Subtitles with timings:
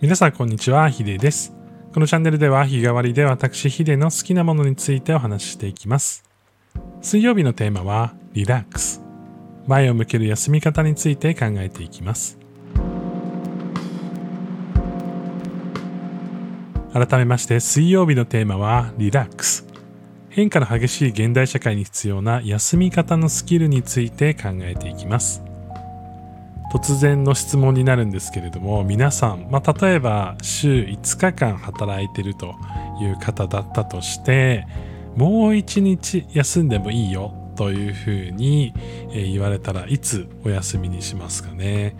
[0.00, 1.54] 皆さんこんにちは、ヒデです。
[1.94, 6.24] このチャンネルでは日替わりで私ヒデの好きなものについてお話ししていきます。
[7.00, 9.00] 水曜日のテーマはリラックス。
[9.68, 12.38] 前を向ける休み方について考えていきます。
[16.92, 19.64] 改めまして水曜日のテーマはリラックス。
[20.28, 25.40] 変化の激しい現代社会に必要な休み方のスキルについて考えていきます。
[26.74, 32.56] 突然の質問になるんですけれども皆さん、まあ、例えば週5日間働いてると
[33.00, 34.66] いう方だったとして
[35.14, 38.74] もう1日休んでもいいよというふうに、
[39.12, 41.94] 言われたらいつお休みにしますかね、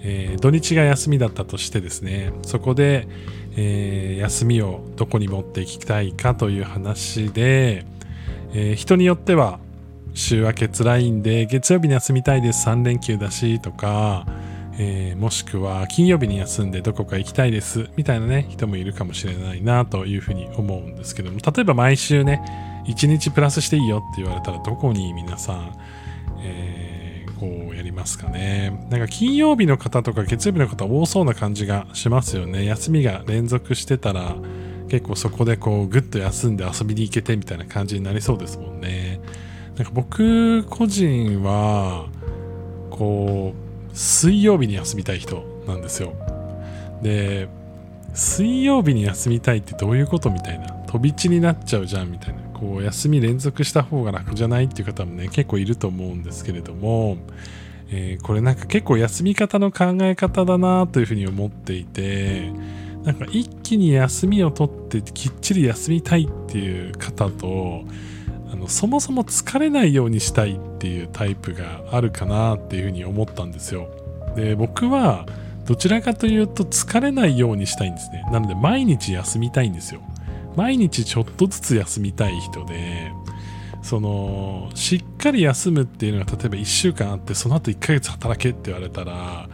[0.00, 3.06] えー土日が休みだったとしてですねそこで、
[3.56, 7.86] えー休みをどこに持っていきたいかという話で、
[8.54, 9.60] えー人によっては
[10.16, 14.26] 週明け辛いんで月曜日に休みたいです3連休だしとか、
[14.78, 22.42] えーもしくは金曜日に休んでどこか行きたいですみたいなね人もいるかもしれないなというふうに思うんですけども例えば毎週ね
[22.86, 25.72] 1日プラスしていいよって言われたらどこに皆さん、
[26.42, 27.06] えー
[27.38, 28.86] こうやりますかね。
[28.88, 32.64] なんか金曜日の方とか月曜日の方多そうな感じがしますよね。
[32.64, 34.36] 休みが連続してたら
[34.88, 39.20] 結構そこでこうぐっと休んで遊びに行けてみたいな感じになりそうですもんね。
[39.76, 42.08] なんか僕個人は
[42.90, 46.14] こう水曜日に休みたい人なんですよ。
[47.02, 47.48] で
[48.14, 50.76] 水曜日に休みたいってどういうことみたいな。
[50.86, 52.40] 飛び地になっちゃうじゃんみたいな。
[52.54, 57.18] こう休み連続した方が楽じゃないっていう方もね結構いると思うんですけれども、
[57.90, 62.50] えーこれなんか結構休み方の考え方だなというふうに思っていて
[63.04, 67.84] なんか一気に休みを取ってきっちり休みたいっていう方と
[68.56, 73.88] のそもそも疲れないようにしたいっていうタイプがあるかなっていうふうに思ったんですよ。
[74.34, 75.26] で僕は
[75.66, 78.24] どちらかというと疲れないようにしたいんですね。
[78.32, 80.00] なので毎日休みたいんですよ。
[80.56, 83.12] 毎日ちょっとずつ休みたい人で
[83.82, 89.48] そのしっかり休むっていうのが例えば1週間あってその後1ヶ月働けって言われたら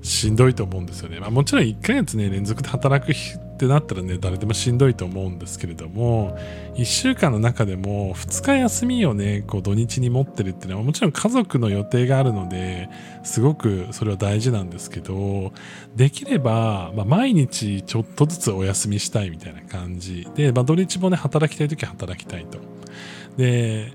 [0.00, 3.12] しんどいと思うんですよね、まあ、もちろん1ヶ月ね連続で働く
[3.54, 6.36] ってなったらね誰でもしんどいと思うんですけれども
[6.74, 12.90] 1週間の中でも2日休みをねこう土日に持ってるっていうのはもちろん家族の予定があるので
[13.22, 15.52] すごくそれは大事なんですけど
[15.94, 20.28] できれば、まあ、毎日ちょっとずつお休みしたいみたいな感じ。
[20.34, 22.58] で、まあ、土日もね働きたい時は働きたいと。
[23.36, 23.92] で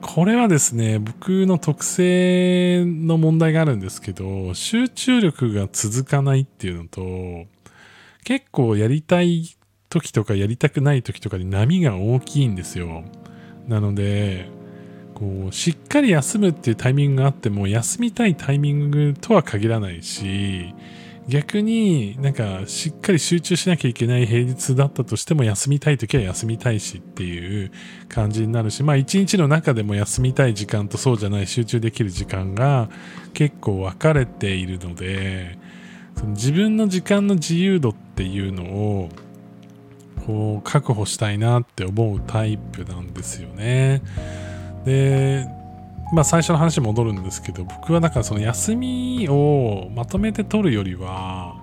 [0.00, 7.46] これはですね僕の特性の問題があるんですけど集中力が続かないっていうのと
[8.24, 9.56] 結構やりたい
[9.88, 13.04] 時とかやりたくない時とかに波が大きいんですよ。
[13.66, 14.48] なので
[15.14, 20.74] こうしっかり休むっていうタイミングがあっても休みたいタイミングとは限らないし
[21.28, 27.70] 逆になんかしっかり集中しなきゃいけない平日だったとしても休みたい時は休みたいしっていう
[28.08, 32.88] 感じになるしまあ一日の中でも休みたい時間とそうじゃない集中できる時間が
[33.34, 35.58] 結構分かれているので
[36.20, 39.08] その自分の時間の自由度っていうのを
[40.26, 44.02] こう確保したいなって思うタイプなんですよね。
[44.84, 45.46] で
[46.12, 51.54] まあ最初の話に戻るんですけど僕はだからその休みをまとめて取るよりは、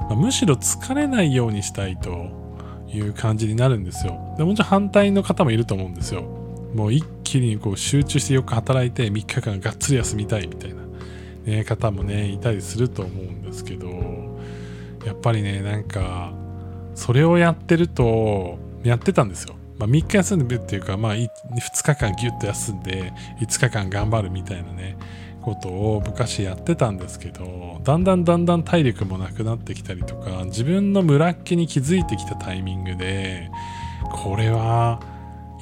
[0.00, 2.26] まあむしろ疲れないようにしたいと
[2.92, 4.34] いう感じになるんですよ。
[4.36, 6.24] でもちろん反対の方もいると思うんですよ。
[6.74, 10.82] もう一気にこう集中してよく働いて3日間がっつり休みたいみたいな、
[11.44, 13.88] ね、方もねいたりすると思うんですけど
[15.04, 16.32] やっぱりねなんか
[16.94, 19.56] それをやってるとやってたんですよ。
[19.78, 21.28] まあ、3日休んでるっていうか、まあ、2
[21.82, 24.96] 日間ギュッと休んで5日間頑張るみたいなね
[25.42, 33.50] ことを昔やってたんですけどだんだんだんだん体力もなくなってきたりとか自分のムラっ気に気づいてきたタイミングで
[34.12, 35.00] これは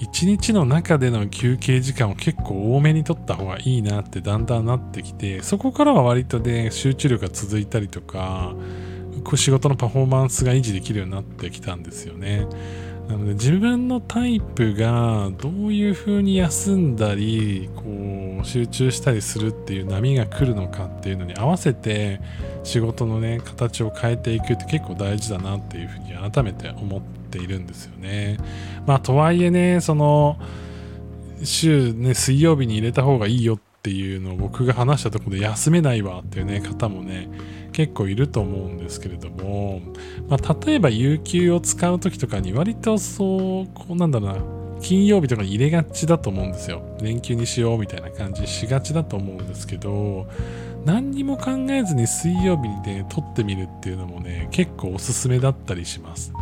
[0.03, 8.53] 一日の中での休憩時間を結構多めに取った方がいいなってだんだんなってきてそこからは割とね集中力が続いたりとか
[9.23, 12.49] こう仕事のパフォーマンスが維持できるようになってきたんですよね。
[13.09, 17.83] なので自分のタイプがどういう風に休んだりこ
[18.43, 22.21] う集中したりするっていう波が来るのかっていうのに合わせて
[22.65, 28.37] 仕事のね形を変えていくって結構大事だなっていうふうに改めて思ってているんですよね。
[28.87, 30.39] まあとはいえねその
[31.43, 37.29] 週ね水曜日に入れた方がいいよっていうのを僕が話したところで休めないわっていうね方もね
[37.73, 39.81] 結構いると思うんですけれども、
[40.29, 50.27] まあ、例えば有給を使う時とかに割とそうこうなんだろうな金曜日とかに入れがちだと思うんですよ連休にしようみたいな感じしがちだと思うんですけど
[50.85, 56.33] 何にも考えずに水曜日で撮ってみるっていうのもね結構おすすめだったりします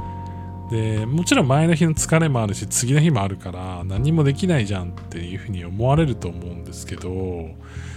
[0.71, 7.51] でもちろん前の日の疲れもあるし次の日もあるから何もできないじゃんっていうふうに思われると思うんですけど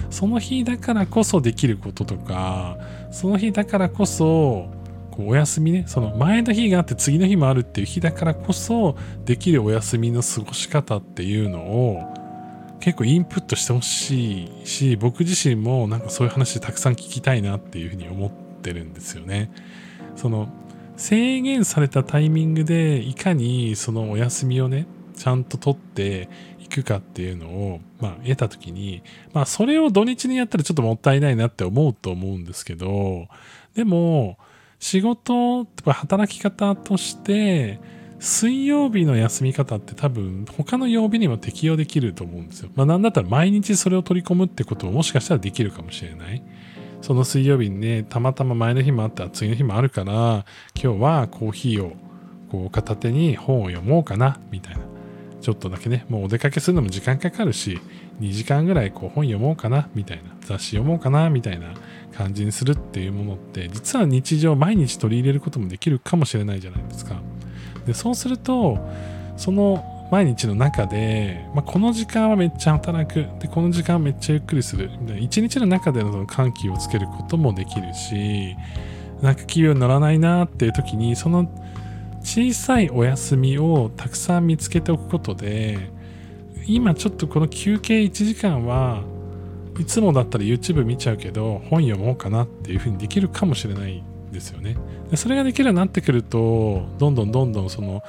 [0.09, 2.77] その日だからこそできることとか
[3.11, 4.69] その日だからこそ
[5.11, 12.01] こうお休みねその前の日があって次の日もあるっていう日だからこそできるお休みの過ごし方っていうのを
[12.79, 19.51] 結構インプットしてほしいし僕自身もなんかそういう話たくさん聞きたいなっていうふうに思ってるんですよね。
[20.15, 20.49] その
[20.95, 26.29] 制限されたタイミングでいかにそのお休みをねちゃんと取って
[26.59, 29.03] いくかっていうのを、まあ、得た時に、
[29.33, 33.27] まあ、それを土日にやったらちょっともったいないなって思うと思うんですけど
[33.75, 34.37] でも
[34.79, 37.79] 仕事とか働き方として
[38.19, 42.69] 水曜日の休み方って多分他の曜日にも適用できると思うんですよ。
[42.73, 46.41] まあなんだったら毎日それを取り込むってことももしかしたらできるかもしれない。
[47.03, 50.45] その水曜日にね、たまたま前の日もあって次の日もあるから、
[50.81, 51.97] 今日はコーヒーを
[52.49, 54.79] こう片手に本を読もうかな、みたいな。
[55.41, 57.81] ちょっとだけね、もうお出かけするのも時間かかるし、
[58.21, 60.33] 2時間ぐらいこう本読もうかな、みたいな。
[60.39, 61.73] 雑誌読もうかな、みたいな
[62.15, 67.17] 感じにするっていうものって、実は日常毎日取り入れることもできるかもしれないじゃないですか。
[67.85, 68.79] で、そうすると、
[69.35, 73.25] その毎日の中で、まあ、この時間はめっちゃ働く。
[73.39, 74.91] でこの時間めっちゃゆっくりする。
[75.19, 78.55] 一日の中での緩急をつけることもできるし
[79.23, 81.49] なんか気分乗らないなっていう時にその
[82.21, 85.89] 小さいお休みをたくさん見つけておくことで
[86.67, 89.01] 今ちょっとこの休憩1時間は
[89.79, 94.75] いつもだったら YouTube 見ちゃうけど本読もうかなっていうふうにできるかもしれないですよね。
[95.09, 98.03] でそれができるようになってくるとどんどんどんどんその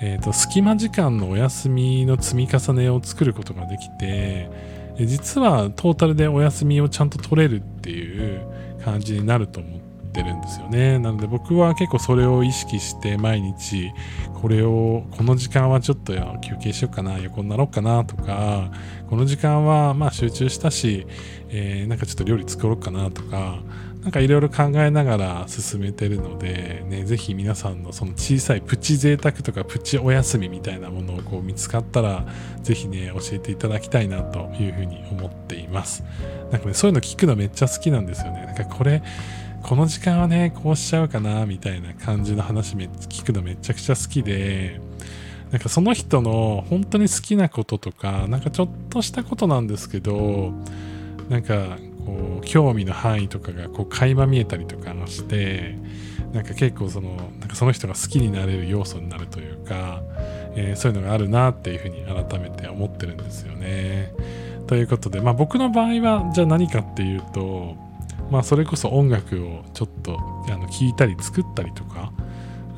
[0.00, 4.50] えーと、隙間時間のお休みの積み重ねを作ることができて
[4.98, 8.40] 実はトータルでお休みをちゃんと取れるっていう
[8.84, 9.80] 感じになると思っ
[10.12, 10.98] てるんですよね。
[10.98, 13.92] なので僕は結構それを意識して毎日
[14.40, 18.70] これをこの時間はちょっと休憩しようかな横になろうかなとか
[19.10, 21.06] この時間はまあ集中したし、
[21.50, 23.58] えー、なんかちょっと料理作ろうかなとか
[24.06, 32.24] なんかいろいろ考えながら進めてるので、ね、ぜひ皆さんのその小さいプチ贅沢とかプチお休みみたいなものをこう見つかったら、
[32.62, 36.04] ぜひね、教えていただきたいなというふうに思っています。
[36.52, 38.44] なんかね、そういうの聞くのめっちゃ好きなんですよね。
[38.46, 39.02] なんかこれ、
[39.64, 44.80] この時間はね、こうしちゃうかな、みたいな感じの話め聞くのめちゃくちゃ好きで、
[45.50, 50.52] なんかその人の本当に好きなこととか、なんかちょっとしたことなんですけど、
[51.28, 51.76] なんか
[52.06, 55.76] こう興味の範囲とかがこう垣間見えたりとかして
[56.32, 60.02] なんか結構そのなんかその人が好きになれる要素になるというか、
[60.54, 64.12] えー、そういうのがあるなっていうふうに改めて思ってるんですよね。
[64.66, 67.76] ということで、まあ、僕の場合はじゃあ何かっていうと、
[68.30, 70.18] まあ、それこそ音楽をちょっと
[70.48, 72.12] あの聴いたり作ったりとか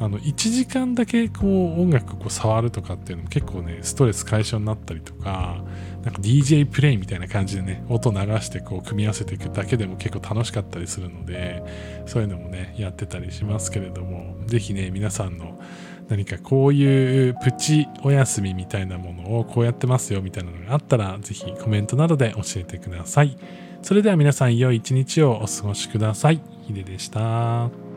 [0.00, 5.62] あの1時間だけこう音楽こう触るとかっていうのも結構ねストレス解消になったりとか
[6.05, 11.65] なんか DJ プレイみたいな感じでね音流してこう組み合わせていくだけでも結構楽しかったりするので
[12.06, 15.61] そういうのもねやってたりしますけれども是非ね皆さんの
[16.09, 23.37] 何かこういうプチお休みみたいなものをこうやってますよみたいなのがあったら是非コメントなどで教えてください。
[23.83, 26.40] それでは皆さん良い一日をお過ごしください。
[26.67, 27.88] ヒデでした。